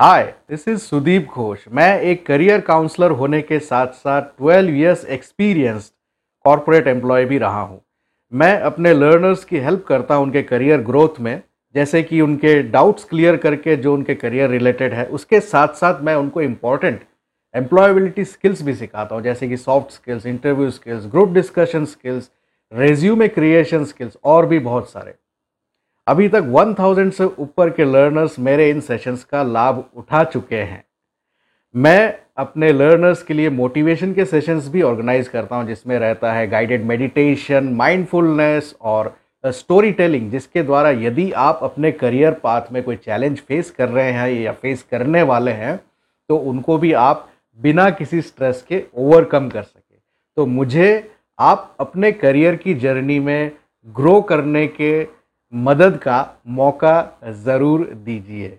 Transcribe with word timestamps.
Hi 0.00 0.22
this 0.50 0.66
is 0.68 0.78
Sudeep 0.78 1.26
Ghosh 1.28 1.64
मैं 1.72 2.00
एक 2.00 2.24
career 2.26 2.60
counsellor 2.60 3.10
होने 3.10 3.40
के 3.42 3.58
साथ 3.58 3.86
साथ 3.86 4.22
12 4.42 4.68
इयर्स 4.70 5.04
एक्सपीरियंस्ड 5.06 5.92
कॉरपोरेट 6.44 6.86
एम्प्लॉय 6.88 7.24
भी 7.24 7.38
रहा 7.38 7.60
हूँ। 7.60 7.80
मैं 8.32 8.60
अपने 8.60 8.92
लर्नर्स 8.94 9.44
की 9.44 9.58
हेल्प 9.58 9.84
करता 9.88 10.14
हूँ 10.14 10.24
उनके 10.26 10.42
करियर 10.42 10.80
ग्रोथ 10.80 11.20
में, 11.20 11.42
जैसे 11.74 12.02
कि 12.02 12.20
उनके 12.20 12.62
डाउट्स 12.62 13.04
क्लियर 13.04 13.36
करके 13.36 13.76
जो 13.76 13.94
उनके 13.94 14.14
करियर 14.14 14.50
रिलेटेड 14.50 14.94
है, 14.94 15.06
उसके 15.06 15.40
साथ 15.40 15.74
साथ 15.74 16.00
मैं 16.02 16.14
उनको 16.14 16.42
इंपॉर्टेंट 16.42 17.00
एम्प्लॉयबिलिटी 17.54 18.24
स्किल्स 18.24 18.62
भी 18.62 18.74
सिखाता 18.74 19.14
हूँ, 19.14 19.22
जैसे 19.22 19.48
कि 19.48 19.56
soft 19.56 19.92
skills 19.92 20.26
interview 20.26 20.70
skills 20.70 21.06
group 21.06 21.32
discussion 21.32 21.84
skills 21.84 22.30
resume 22.72 23.28
creation 23.28 23.84
skills 23.84 24.16
और 24.24 24.46
भी 24.46 24.58
बहुत 24.60 24.90
सारे। 24.90 25.14
अभी 26.10 26.28
तक 26.28 26.44
1000 26.52 27.10
से 27.10 27.24
ऊपर 27.24 27.70
के 27.70 27.84
लर्नर्स 27.84 28.38
मेरे 28.38 28.68
इन 28.70 28.80
सेशंस 28.80 29.22
का 29.24 29.42
लाभ 29.42 29.84
उठा 29.96 30.22
चुके 30.24 30.56
हैं। 30.56 30.82
मैं 31.74 32.14
अपने 32.36 32.70
लर्नर्स 32.72 33.22
के 33.22 33.34
लिए 33.34 33.50
मोटिवेशन 33.50 34.14
के 34.14 34.24
सेशंस 34.24 34.66
भी 34.68 34.82
ऑर्गेनाइज 34.82 35.28
करता 35.28 35.56
हूँ, 35.56 35.66
जिसमें 35.66 35.98
रहता 35.98 36.32
है 36.32 36.46
गाइडेड 36.48 36.84
मेडिटेशन 36.84 37.68
माइंडफुलनेस 37.74 38.74
और 38.80 39.14
स्टोरी 39.44 39.92
टेलिंग 39.92 40.30
जिसके 40.30 40.62
द्वारा 40.62 40.90
यदि 40.90 41.30
आप 41.32 41.60
अपने 41.62 41.92
करियर 41.92 42.32
पाथ 42.32 42.72
में 42.72 42.82
कोई 42.82 42.96
चैलेंज 42.96 43.38
फेस 43.38 43.70
कर 43.70 43.88
रहे 43.88 44.10
हैं 44.12 44.28
या 44.32 44.52
फेस 44.52 44.82
करने 44.90 45.22
वाले 45.22 45.52
हैं 45.52 45.76
तो 46.28 46.36
उनको 46.36 46.78
भी 46.78 46.92
आप 47.02 47.26
बिना 47.58 47.88
किसी 47.92 48.22
स्ट्रेस 48.22 48.64
के 48.68 48.82
ओवरकम 48.96 49.48
कर 49.48 49.62
सके। 49.62 49.96
तो 50.36 50.46
मुझे 50.48 50.90
आप 51.38 51.74
अपने 51.80 52.12
करियर 52.12 52.56
की 52.56 52.74
जर्नी 52.80 53.20
में 53.20 53.50
ग्रो 53.86 54.20
करने 54.22 54.66
के 54.66 55.19
मदद 55.52 55.96
का 55.96 56.18
मौका 56.48 56.94
ज़रूर 57.44 57.84
दीजिए। 58.04 58.58